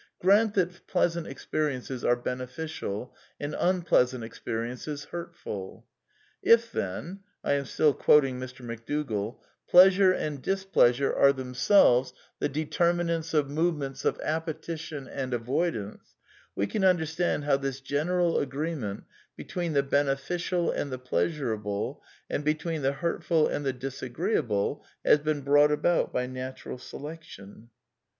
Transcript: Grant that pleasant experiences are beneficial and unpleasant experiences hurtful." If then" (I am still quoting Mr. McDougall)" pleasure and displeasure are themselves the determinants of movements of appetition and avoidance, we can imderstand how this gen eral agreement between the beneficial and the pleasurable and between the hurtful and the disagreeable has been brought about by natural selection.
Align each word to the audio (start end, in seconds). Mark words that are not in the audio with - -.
Grant 0.19 0.55
that 0.55 0.87
pleasant 0.87 1.27
experiences 1.27 2.03
are 2.03 2.15
beneficial 2.15 3.15
and 3.39 3.55
unpleasant 3.59 4.23
experiences 4.23 5.03
hurtful." 5.05 5.85
If 6.55 6.71
then" 6.71 7.19
(I 7.43 7.53
am 7.53 7.65
still 7.65 7.93
quoting 7.93 8.39
Mr. 8.39 8.65
McDougall)" 8.65 9.37
pleasure 9.69 10.11
and 10.11 10.41
displeasure 10.41 11.13
are 11.15 11.31
themselves 11.31 12.13
the 12.39 12.49
determinants 12.49 13.35
of 13.35 13.51
movements 13.51 14.03
of 14.03 14.19
appetition 14.21 15.07
and 15.07 15.35
avoidance, 15.35 16.15
we 16.55 16.65
can 16.65 16.81
imderstand 16.81 17.43
how 17.43 17.57
this 17.57 17.79
gen 17.79 18.07
eral 18.07 18.41
agreement 18.41 19.03
between 19.37 19.73
the 19.73 19.83
beneficial 19.83 20.71
and 20.71 20.91
the 20.91 20.97
pleasurable 20.97 22.01
and 22.27 22.43
between 22.43 22.81
the 22.81 22.93
hurtful 22.93 23.47
and 23.47 23.63
the 23.67 23.73
disagreeable 23.73 24.83
has 25.05 25.19
been 25.19 25.41
brought 25.41 25.71
about 25.71 26.11
by 26.11 26.25
natural 26.25 26.79
selection. 26.79 27.69